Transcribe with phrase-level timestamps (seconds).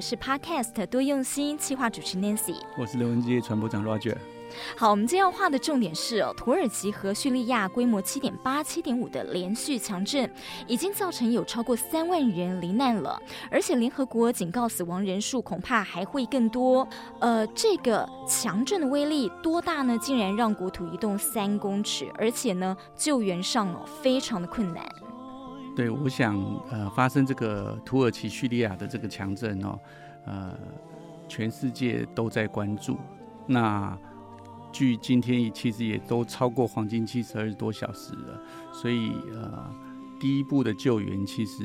[0.00, 4.16] 是 Podcast 多用心企划主持 Nancy，我是刘文基传播长 Roger。
[4.76, 10.28] 好，我们今天要画的重点是哦，土耳其和叙利亚规模七点八、七点五的连续强震，
[10.66, 16.86] 已经造成有超过三万人罹难了，而且联合国警告死亡人数恐怕还会更多。
[17.20, 19.96] 呃，这个强震的威力多大呢？
[19.98, 24.84] 竟然让国土移动三公尺，而且呢，救援上哦非常的困难。
[25.74, 26.38] 对，我想
[26.70, 29.78] 呃，发生这个土耳其叙利亚的这个强震哦，
[30.26, 30.54] 呃，
[31.28, 32.98] 全世界都在关注。
[33.46, 33.96] 那
[34.70, 38.40] 距今天其实也都超过黄金七十二多小时了，
[38.72, 39.70] 所以呃，
[40.20, 41.64] 第一步的救援其实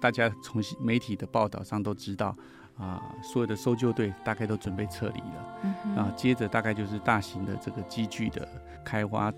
[0.00, 2.28] 大家从媒体的报道上都知道
[2.76, 8.48] 啊、呃，所有的搜救队大概都准备撤离了，嗯、啊，接着大概就是大型的这个机具的
[8.84, 9.32] 开挖，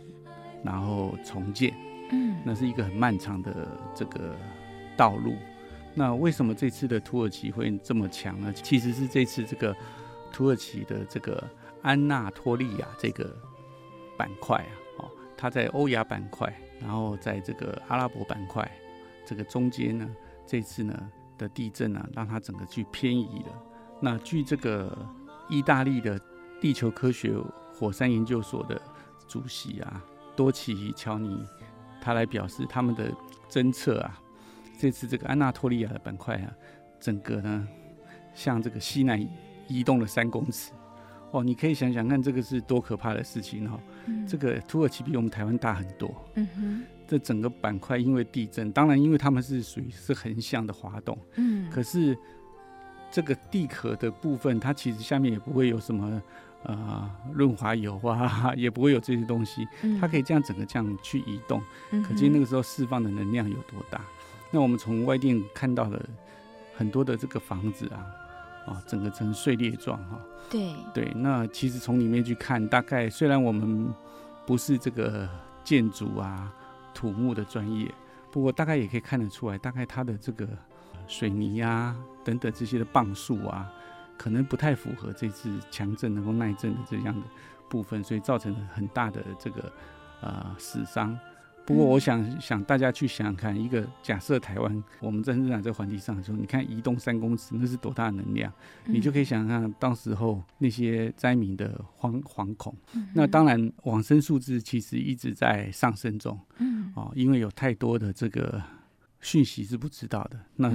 [0.63, 1.75] 然后重建，
[2.45, 4.37] 那是一个很漫长的这个
[4.97, 5.35] 道路。
[5.95, 8.53] 那为什么这次的土耳其会这么强呢？
[8.53, 9.77] 其实是这次这个
[10.33, 11.43] 土耳其的这个。
[11.85, 13.31] 安纳托利亚这个
[14.17, 18.67] 板块啊，哦，它在欧亚板块，然后在这个阿拉伯板块
[19.27, 20.09] 这个中间呢，
[20.47, 23.63] 这次呢的地震呢，让它整个去偏移了。
[24.01, 24.97] 那据这个
[25.51, 26.19] 意大利的
[26.59, 27.35] 地球科学
[27.75, 28.81] 火山研究所的
[29.29, 30.03] 主席啊，
[30.35, 31.45] 多奇乔尼，
[32.05, 33.11] 他来表示他们的
[33.49, 34.21] 侦测啊，
[34.79, 36.53] 这次这个安纳托利亚的板块啊，
[37.01, 37.67] 整个呢
[38.35, 39.19] 向这个西南
[39.67, 40.73] 移动了三公尺。
[41.31, 43.81] 哦，你可以想想看，这个是多可怕的事情哦。
[44.07, 46.15] 嗯、这个土耳其比我们台湾大很多。
[46.35, 46.83] 嗯哼。
[47.07, 51.19] 这整个板块因为地震，当然因为他们是属于是横向的滑动。
[51.35, 51.69] 嗯。
[51.71, 52.17] 可是
[53.11, 56.23] 这个地壳的部分，它其实下面也不会有什么
[56.65, 59.67] 呃润滑油啊，也不会有这些东西。
[60.01, 64.01] 它可以这样整个这样去移动，嗯、可见那个时候释放的能量有多大。
[64.51, 66.05] 那我们从外电看到的
[66.77, 68.05] 很多的这个房子啊。
[68.67, 70.19] 啊，整个呈碎裂状哈。
[70.49, 73.93] 对对，那其实从里面去看，大概虽然我们
[74.47, 75.29] 不是这个
[75.63, 76.51] 建筑啊、
[76.95, 77.93] 土木的专业，
[78.31, 80.49] 不过大概也可以看得出来，大概它的这个
[81.07, 81.95] 水泥啊
[82.25, 83.71] 等等这些的磅数啊，
[84.17, 87.27] 可能不太符合这次强震能够耐震的这样的
[87.69, 89.73] 部分，所以造成了很大的这个
[90.21, 91.19] 呃死伤。
[91.67, 98.53] 不过，我想想大家去想想看，一个假设台湾我们在生长这个环境上的时候，你看移动三公尺，那是多大的能量？
[98.85, 102.77] 你就可以想想看，当时候那些灾民的惶惶恐。
[103.15, 106.39] 那当然，往生数字其实一直在上升中。
[106.59, 108.63] 嗯哦，因为有太多的这个
[109.25, 110.39] 讯息是不知道的。
[110.55, 110.73] 那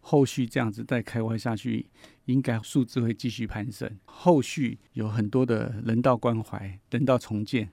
[0.00, 1.86] 后续这样子再开挖下去，
[2.24, 3.90] 应该数字会继续攀升。
[4.06, 7.68] 后续有很多的人道关怀、人道重建。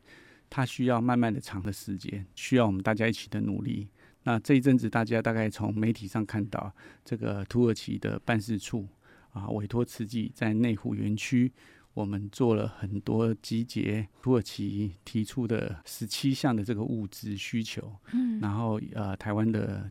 [0.48, 3.90] 它需要慢慢的长的时间，需要我们大家一起的努力。
[4.24, 8.88] 那这一阵子，大家大概从媒体上看到，这个土耳其的办事处
[9.32, 11.52] 啊，委托慈济在内湖园区，
[11.94, 17.92] 我们做了很多集结土耳其提出的十七项的这个物资需求。
[18.14, 19.90] 嗯，然后呃，台湾的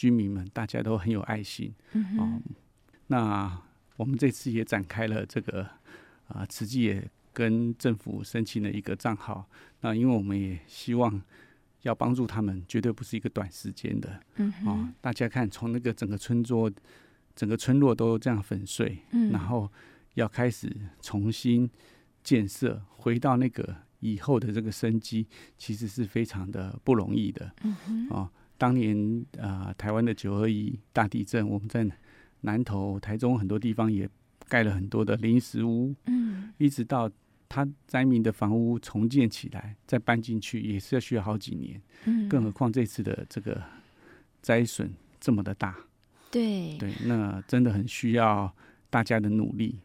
[0.00, 1.74] 居民们大家都很有爱心。
[2.18, 2.40] 啊，
[3.08, 3.62] 那
[3.96, 5.68] 我们这次也展开了这个
[6.28, 7.10] 啊，慈济也。
[7.32, 9.48] 跟政府申请了一个账号，
[9.82, 11.22] 那因为我们也希望
[11.82, 14.20] 要帮助他们，绝对不是一个短时间的。
[14.66, 16.70] 啊，大家看，从那个整个村庄、
[17.36, 19.70] 整个村落都这样粉碎，嗯，然后
[20.14, 20.68] 要开始
[21.00, 21.70] 重新
[22.24, 27.46] 建设，回到那个以后的这个生机，其实是非常的不容易的。
[28.10, 28.28] 啊，
[28.60, 28.94] 当年
[29.38, 31.88] 啊，呃，台湾的九二一大地震，我们在
[32.42, 34.06] 南投、台中很多地方也
[34.48, 37.10] 盖了很多的临时屋，嗯，一直到。
[37.52, 43.60] 他灾民的房屋重建起来，再搬进去也是要需要好几年，嗯，更何况这次的这个
[44.40, 45.76] 灾损这么的大，
[46.30, 48.54] 对对，那真的很需要
[48.88, 49.80] 大家的努力。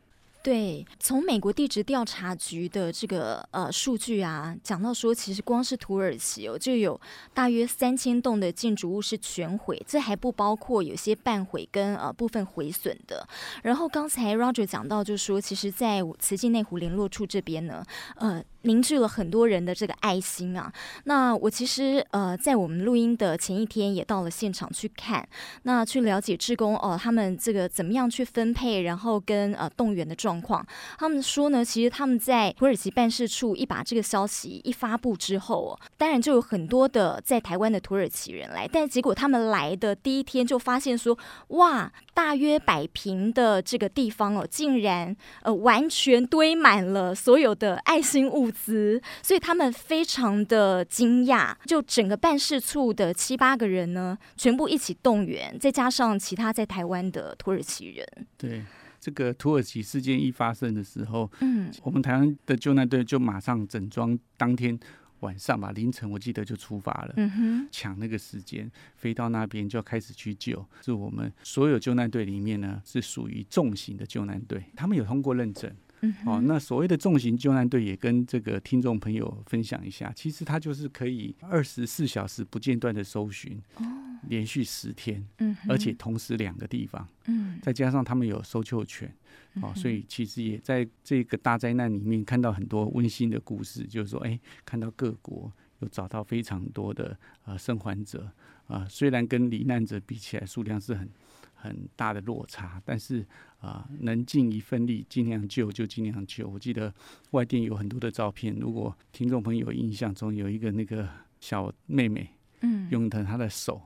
[0.45, 7.01] 对，从美国地质调查局的这个呃数据啊，讲到说，其实光是土耳其哦，就有
[7.33, 13.27] 大约三千栋的建筑物是全毁，这还不包括有些半毁跟呃部分毁损的。
[13.63, 17.83] 然后刚才 Roger 讲到，就是说，其实，在慈济内湖联络处这边呢，
[18.18, 18.44] 呃。
[18.65, 20.74] 凝聚了很多人的这个爱心啊！
[21.03, 25.30] 那我其实呃，在我们录音的前一天也到了现场去看，
[25.62, 30.65] 那去了解志工哦，他们这个怎么样去分配，然后跟呃动员的状况。
[30.97, 41.17] 他们说呢，其实他们在土耳其办事处一把这个消息一发布之后哦，当然就有很多的在台湾的土耳其人来，但结果他们来的第一天就发现说，
[41.49, 49.01] 哇，大约百平的这个地方哦，竟然呃完全堆满了所有的爱心物资。
[49.21, 58.05] 所以他们非常的惊讶，就整个办事处的七八个人呢，全部一起动员，再加上其他在台湾的土耳其人。
[58.37, 58.63] 对，
[59.06, 64.75] 这个土耳其事件一发生的时候，嗯，我们台湾的救难队就马上整装，当天
[65.19, 70.66] 晚上吧，凌晨我记得就出发了，嗯哼，抢那个时间飞到那边就要开始去救。
[70.84, 75.72] 是我们所有救难队里面呢，是属于重型的救难队，他们有通过认证。
[76.02, 83.86] 嗯、哦，那所谓的重型救难队也跟这个听众朋友分享一下，其实它就是可以二十四小时不间断的搜寻，哦，
[84.27, 89.13] 连续十天，嗯，而且同时两个地方，嗯，再加上他们有搜救犬，
[89.62, 98.31] 哦，所以其实也在这个大灾难里面看到很多温馨的故事，就是说，哎，看到各国有找到非常多的呃生还者，
[98.68, 101.10] 啊、呃，虽然跟罹难者比起来数量是很。
[101.57, 103.21] 很大的落差，但是
[103.57, 106.48] 啊、呃，能尽一份力，尽量救就尽量救。
[106.48, 106.94] 我记得
[107.31, 112.30] 外电有很多的照片，如果听众朋友印象中有一个那个小妹妹，
[112.60, 113.81] 嗯，用的她的手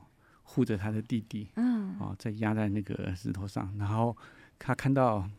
[0.50, 4.16] 护着他的弟弟，嗯，哦，在压在那个石头上，然后
[4.58, 5.30] 他看到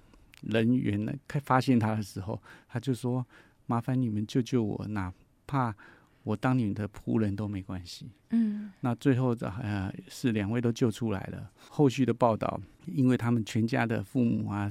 [0.43, 3.27] 人员呢，开发现他的时候，他就说
[3.67, 5.13] ：“麻烦你们救救我，哪
[5.47, 5.75] 怕。”
[6.23, 8.07] 我当你们的仆人都没关系。
[8.29, 11.51] 嗯，那最后的呃是两位都救出来了。
[11.71, 14.71] 后续的报道，因为他们全家的父母啊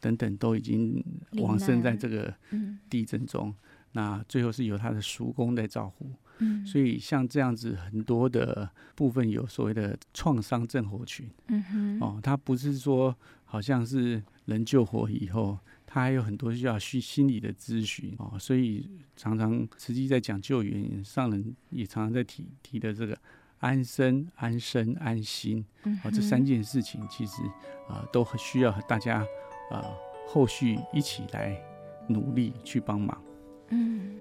[0.00, 1.00] 等等都已经
[1.34, 2.34] 往生在这个
[2.90, 3.54] 地震中，
[3.92, 6.10] 那最后是由他的叔公在照顾。
[6.38, 11.28] 嗯，所以像这样子很多的部分有所谓的创伤症候群。
[11.48, 13.14] 嗯哼，哦，他不是说
[13.44, 15.58] 好像是人救活以后。
[15.90, 18.86] 他还有很多需要需心理的咨询哦，所以
[19.16, 23.18] 常常实际在讲救援上人也常常在提提的这个
[23.60, 25.64] 安身、安身、安心
[26.04, 27.40] 啊，这三件事情其实
[27.88, 29.26] 啊都很需要大家
[29.70, 29.82] 啊
[30.26, 31.58] 后续一起来
[32.06, 33.18] 努力去帮忙。
[33.70, 34.20] 嗯。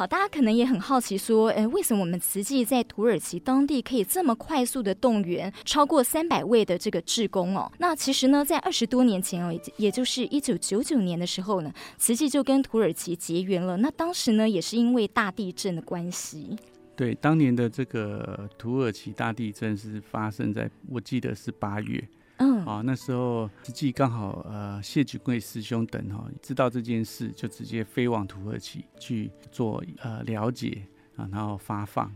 [0.00, 7.70] 好，大家可能也很好奇，说，诶，为什么我们慈济在土耳其当地可以这么快速的动员超过三百位的这个志工哦？
[7.76, 13.76] 那其实呢，在二十多年前哦，也就是一九九九年的时候呢，慈济就跟土耳其结缘了。
[13.76, 16.56] 那当时呢，也是因为大地震的关系。
[16.96, 22.02] 对，当年的这个土耳其大地震是发生在，我记得是八月。
[22.60, 30.82] 嗯，啊，那时候实际刚好呃谢举贵师兄等哈、哦、知道这件事，就直接飞往土耳其去做呃了解
[31.16, 32.10] 啊，然后发放，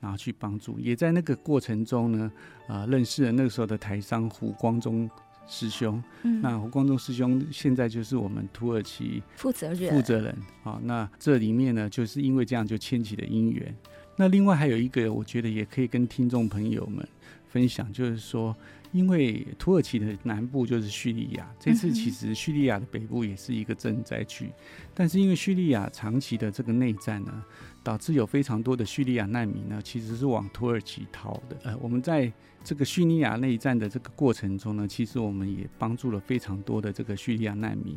[0.00, 0.78] 然后去帮助。
[0.78, 2.32] 也在那个过程中呢，
[2.68, 5.08] 呃，认识了那个时候的台商胡光中
[5.46, 6.02] 师兄。
[6.22, 9.90] 嗯，那胡光中师兄现在就是我们土耳其负责人。
[9.94, 13.74] 负责人啊，那这里面呢，就是因为这样就牵起了姻缘。
[14.16, 17.06] 那另外还有一个，我觉得也可以跟听众朋友们
[17.50, 18.56] 分享，就是说。
[18.92, 24.50] 因为土耳其的南部就是叙利亚，这次其实叙利亚的北部也是一个震灾区，
[24.92, 27.44] 但是因为叙利亚长期的这个内战呢，
[27.84, 31.56] 导致有非常多的叙利亚难民呢，其实是往土耳其逃的。
[31.62, 32.32] 呃，我们在
[32.64, 37.96] 这个叙利亚内战的这个过程中呢，其实我们也帮助了非常多的这个叙利亚难民。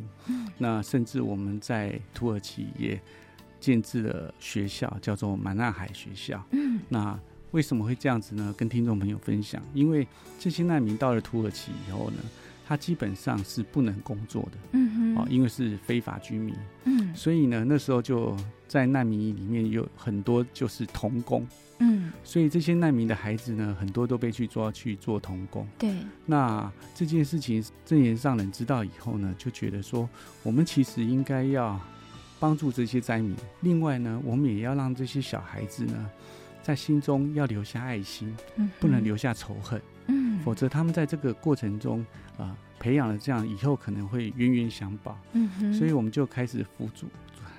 [0.60, 3.01] 那甚至我们在土耳其也
[3.60, 6.45] 建制了学校，叫做马纳海学校。
[6.51, 7.19] 嗯，那。
[7.53, 8.53] 为什么会这样子呢？
[8.57, 10.07] 跟听众朋友分享，因为
[10.39, 12.17] 这些难民到了土耳其以后呢，
[12.67, 16.55] 他基本上是不能工作的，嗯哼，因为是非法居民，
[16.86, 18.36] 嗯，所以呢，那时候就
[18.67, 21.45] 在难民营里面有很多就是童工，
[21.77, 25.95] 嗯，所以这些难民的孩子呢，很多都被去抓去做童工，对，
[26.25, 30.10] 那这件事情证言上人知道以后呢，就觉得说，
[30.41, 31.79] 我们其实应该要
[32.39, 36.10] 帮助这些灾民，另外呢，我们也要让这些小孩子呢。
[36.63, 38.36] 在心中要留下爱心，
[38.79, 42.00] 不能留下仇恨，嗯，否则他们在这个过程中
[42.38, 47.05] 啊、呃，培养了这样以后可能会冤冤相报，嗯哼，所以我们就开始辅助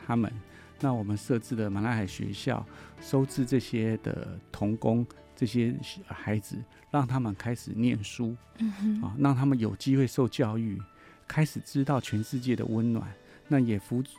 [0.06, 0.32] 他们。
[0.80, 2.66] 那我们设置的马拉海学校，
[3.00, 5.06] 收治这些的童工，
[5.36, 5.74] 这些
[6.06, 6.56] 孩子，
[6.90, 10.80] 让他们开始念书，嗯，啊，让他们有机会受教育，
[11.28, 13.06] 开始知道全世界的温暖，
[13.48, 14.10] 那也辅助。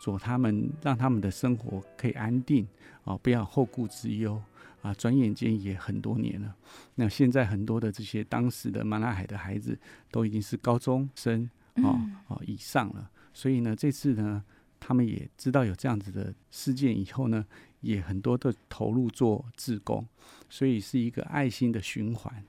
[0.00, 2.66] 做他们，让他们的生活可以安定
[3.04, 4.42] 啊，不要后顾之忧
[4.80, 4.94] 啊。
[4.94, 6.56] 转眼间也很多年了，
[6.94, 9.78] 那现在很多的这些当时的马拉海的孩子
[10.10, 14.42] 都已经是高中生啊啊以上了，所以呢，这次呢，
[14.80, 17.44] 他们也知道有这样子的事件以后呢，
[17.82, 20.06] 也很多的投入做志工，
[20.48, 22.42] 所以是一个爱心的循环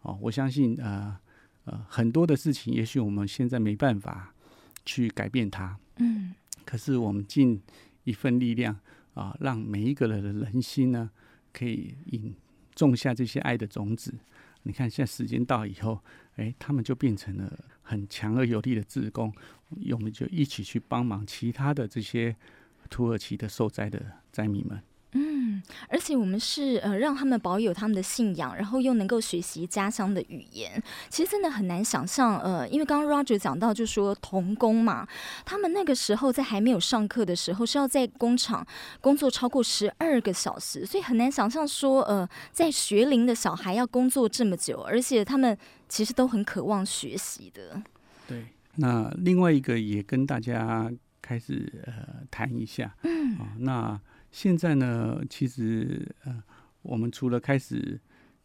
[0.00, 0.18] 哦。
[0.22, 1.14] 我相信呃
[1.66, 4.32] 呃很多的事情，也许我们现在没办法
[4.86, 6.34] 去改变它，嗯。
[6.64, 7.60] 可是我们尽
[8.04, 8.78] 一份力量
[9.14, 11.10] 啊，让每一个人的人心呢，
[11.52, 12.34] 可以引
[12.74, 14.14] 种下这些爱的种子，
[14.64, 16.00] 你看现在时间到以后，
[16.36, 17.52] 哎，他们就变成了
[17.82, 19.32] 很强而有力的自工，
[19.92, 22.34] 我们就一起去帮忙其他的这些
[22.90, 24.82] 土耳其的受灾的灾民们。
[25.54, 30.82] 嗯，而且我们是呃让他们保有他们的信仰，然后又能够学习家乡的语言。
[31.08, 35.06] 其实真的很难想象，呃，因为刚刚 Roger 讲到，就说童工嘛，
[35.44, 38.66] 他们那个时候在还没有上课的时候，是要在工厂
[39.00, 45.56] 工作超过十二个小时，所以很难想象说，呃，在学龄的小孩要工作这么久，而且他们
[45.88, 47.82] 其实都很渴望学习的。
[48.26, 48.46] 对，
[48.76, 50.90] 那另外一个也跟大家
[51.22, 54.00] 开始呃谈一下，嗯，啊，那。
[54.34, 56.42] 现在呢，其实呃，
[56.82, 58.00] 我们除了开始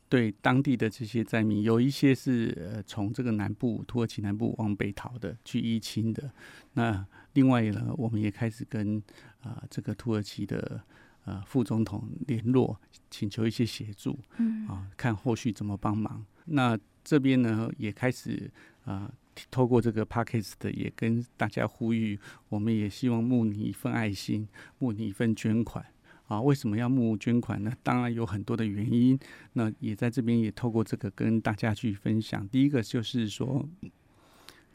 [0.07, 6.31] 对当地的这些灾民，有一些是呃从这个南部土耳其南部往北逃的，去依亲的。
[6.73, 7.03] 那
[7.33, 8.99] 另外呢，我们也开始跟
[9.41, 10.79] 啊、呃、这个土耳其的
[11.25, 12.79] 呃副总统联络，
[13.09, 16.23] 请求一些协助，嗯啊，看后续怎么帮忙。
[16.45, 18.51] 那这边呢，也开始
[18.85, 19.09] 啊。
[19.09, 19.11] 呃
[19.49, 22.19] 透过这个 podcast 也跟大家呼吁，
[22.49, 25.85] 我们也希望募你一份爱心，募你一份捐款
[26.27, 26.41] 啊！
[26.41, 27.73] 为什么要募捐款呢？
[27.81, 29.19] 当然有很多的原因。
[29.53, 32.47] 那也在这边也透过这个跟大家去分享。
[32.49, 33.67] 第一个就是说，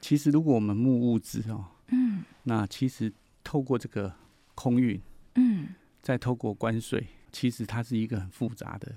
[0.01, 4.13] 其实如果我们募物资哦，嗯，那其实透过这个
[4.55, 5.01] 空运，
[5.37, 5.69] 嗯，
[6.03, 8.95] 再透过关税，其实它是一个很复杂的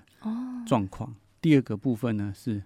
[0.65, 1.15] 状况。
[1.39, 2.63] 第二个部分呢是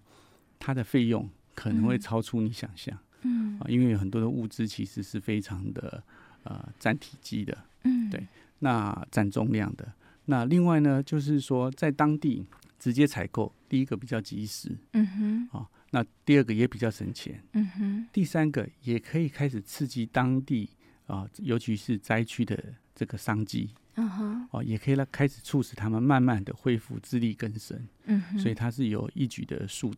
[0.57, 1.29] 它的费用。
[1.55, 6.03] 可能会超出你想象，嗯，啊，因为有很多的物资其实是非常的
[6.43, 8.25] 呃占体积的，嗯，对，
[8.59, 9.91] 那占重量的。
[10.25, 12.45] 那另外呢，就是说在当地
[12.79, 20.69] 直接采购，第一个比较及时，嗯哼，啊，那第二个也比较省钱，嗯哼，第三个也可以开始刺激当地
[21.07, 22.57] 啊，尤其是灾区的
[22.95, 29.93] 这个商机，嗯哼，哦，也可以来开始促使他们慢慢的恢复自力更生，嗯哼，所以它是有一举的数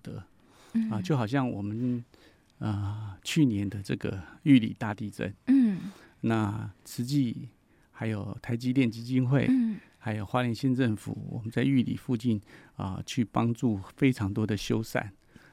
[0.73, 0.95] 得。
[0.95, 2.03] 啊，就好像我们
[2.59, 7.49] 啊、呃、去年的这个玉里大地震，嗯，那慈济
[7.91, 12.41] 还有台积电基金会，嗯，还有花莲县政府，我们在玉里附近
[12.75, 15.09] 啊、呃、去帮助非常多的修缮，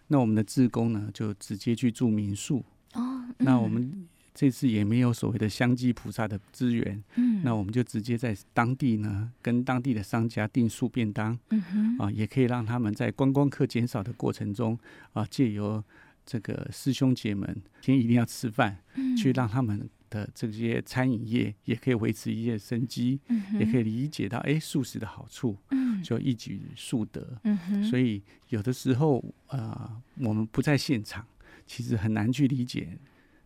[0.08, 4.08] 那我们的志工呢就直接去住民宿，哦，嗯、那我们。
[4.32, 14.78] 这次也没有所谓的香积菩萨的资源，嗯，那我们就直接在当地呢，跟当地的商家订素便当，嗯哼，啊，也可以让他们在观光客减少的过程中，
[15.12, 15.82] 啊，借由
[16.24, 17.46] 这个师兄姐们
[17.80, 31.26] 今天一定要吃饭，嗯，去让他们的这些餐饮业也可以维持一些生机，嗯，也可以理解到哎素食的好处，嗯，就一举数得，嗯哼，所以有的时候啊，我们不在现场，
[31.66, 32.96] 其实很难去理解。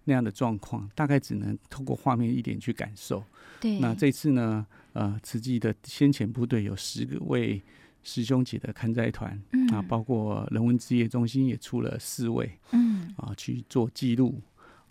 [0.04, 3.24] 那样的状况，大概只能透过画面一点去感受。
[3.60, 7.62] 对，那这次呢，呃，慈济的先遣部队有十个位
[8.02, 14.42] 师兄姐的看灾团，嗯，啊，包括人文职业中心也出了四位，嗯，啊，去做记录，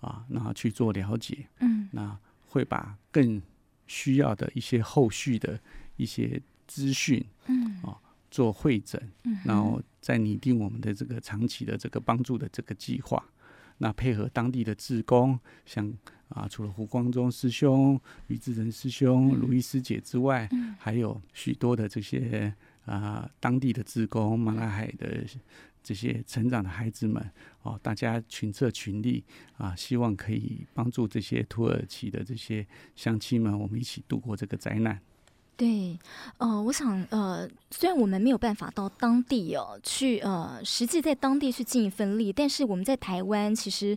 [0.01, 2.17] 啊，然后去做了解，嗯，那
[2.47, 3.39] 会把更
[3.85, 5.59] 需要的一些后续的
[5.97, 7.95] 一些资讯，嗯，啊，
[8.31, 13.23] 做会诊，嗯，然后再拟定我们的这个长期的这个帮助的这个计划。
[13.83, 15.93] 那配合当地的志工，像
[16.29, 22.53] 啊，除了胡光中师兄、于志仁师兄、卢医师姐之外，嗯、还有许多的这些
[22.85, 25.25] 啊当地的志工、马拉海的
[25.83, 27.21] 这些成长的孩子们
[27.63, 29.21] 哦，大家群策群力
[29.57, 34.97] 啊，希望可以帮助这些土耳其的这些乡亲们，我们一起度过这个灾难。
[35.55, 35.97] 对，
[36.39, 43.95] 呃，我想，呃，虽然我们没有办法到当地哦，去呃，实际在当地去尽一份力，但是我们在台湾，其实，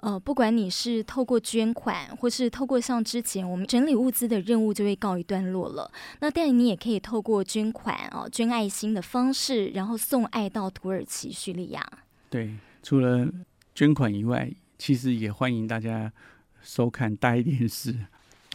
[0.00, 5.90] 呃，不管你是透过捐款，或是透过像之前我们整理物资的任务，就会告一段落了。
[6.20, 11.84] 那但你也可以透过捐款啊、捐爱心的方式，然后送爱到土耳其叙利亚。
[12.28, 13.26] 对，除了
[13.74, 16.12] 捐款以外，其实也欢迎大家
[16.62, 17.96] 收看大爱电视。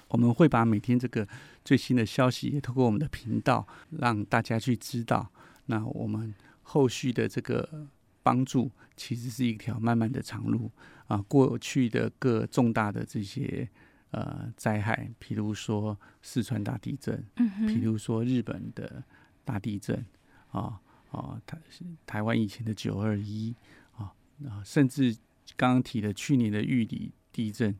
[0.10, 1.28] 我们会把每天这个
[1.64, 5.32] 最新的消息也透过我们的频道让大家去知道。
[5.68, 7.88] 那我们后续的这个
[8.22, 10.70] 帮助其实是一条漫漫的长路
[11.08, 11.18] 啊。
[11.28, 13.68] 过去的各重大的这些
[14.12, 19.04] 呃灾害，譬如说四川大地震，嗯哼，譬如说日本的
[19.46, 20.06] 大地震
[20.52, 21.58] 啊啊，台
[22.06, 23.56] 台湾以前的九二一
[23.96, 24.14] 啊
[24.46, 25.16] 啊，甚至
[25.56, 27.74] 刚刚提的去年的玉里地震，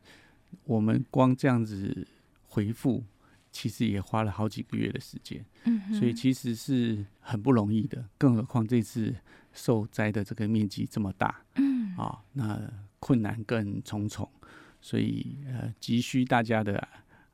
[0.64, 2.08] 我们光这样子。
[2.56, 3.04] 回复
[3.54, 8.04] 其实也花了好几个月的时间，嗯，所以其实是很不容易的。
[8.18, 9.16] 更何况这次
[9.54, 12.60] 受灾的这个面积这么大，嗯啊，那
[13.00, 14.28] 困难更重重，
[14.82, 16.86] 所以呃，急需大家的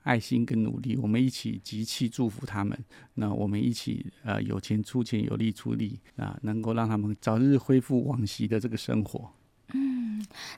[0.03, 2.77] 爱心跟努力，我们一起集气祝福他们。
[3.13, 9.31] 那我们一起呃有钱出钱，有力出力啊，能够让他们早日恢复往昔的这个生活。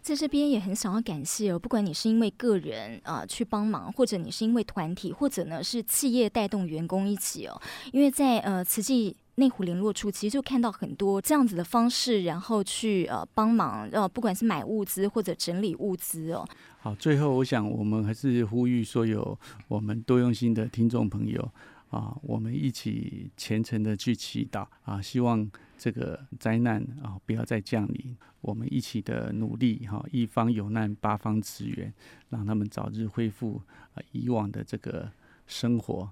[0.02, 9.16] 在这边也很想要感谢哦，不管你是因为个人啊、去帮忙，或者你是因为团体，或者呢是企业带动员工一起哦，因为在呃慈济。
[9.36, 16.46] 内湖联络处其实就看到很多这样子的方式，然后去呃帮忙呃，不管是买物资或者整理物资哦。
[16.80, 19.40] 好，最后我想我们还是呼吁所有
[19.70, 21.50] 我们多用心的听众朋友
[21.90, 25.50] 啊，我们一起虔诚的去祈祷啊，希望
[25.82, 28.16] 这个灾难啊不要再降临。
[28.42, 31.92] 我们一起的努力哈，一方有难八方支援，
[32.30, 33.60] 让他们早日恢复
[33.96, 35.12] 啊以往的这个
[35.48, 36.08] 生活。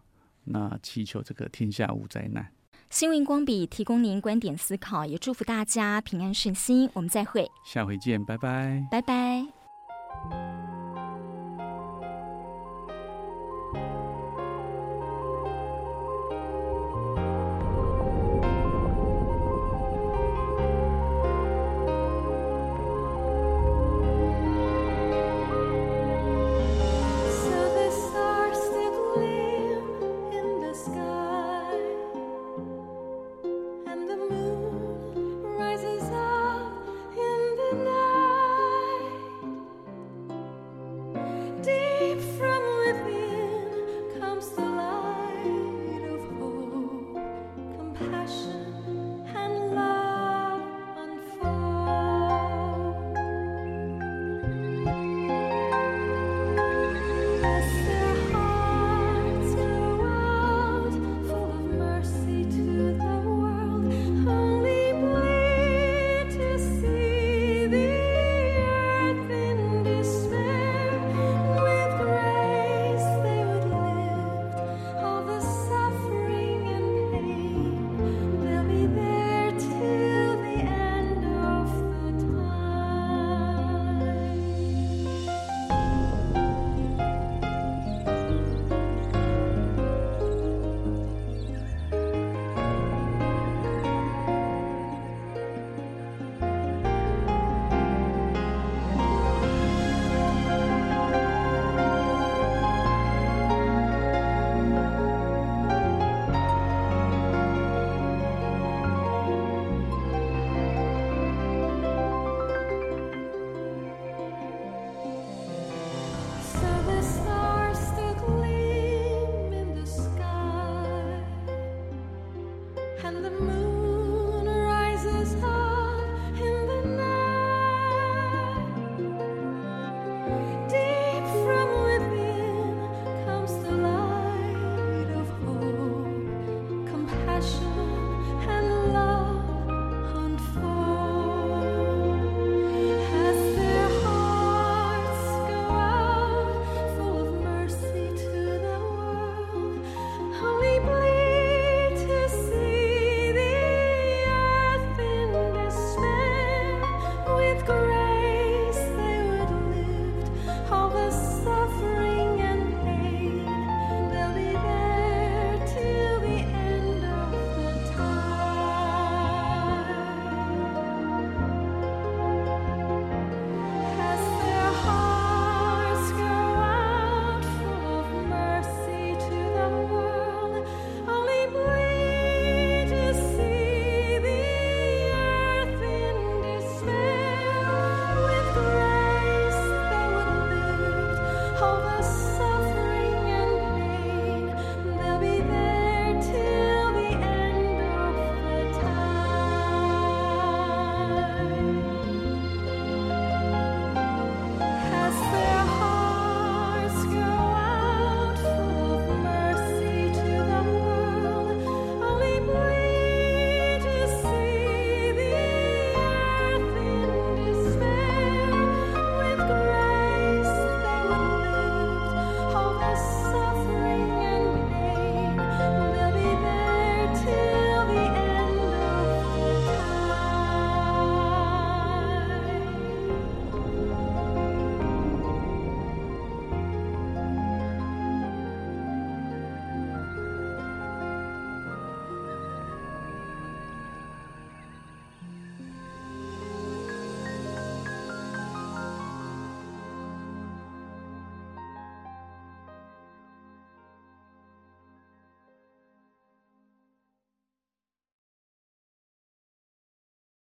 [0.45, 2.51] 那祈求这个天下无灾难。
[2.89, 6.89] 新闻光笔提供您观点思考，也祝福大家平安顺心。
[6.93, 10.78] 我们再会，下回见，拜拜，拜拜。